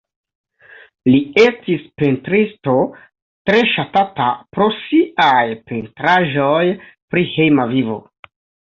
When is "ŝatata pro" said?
3.75-4.73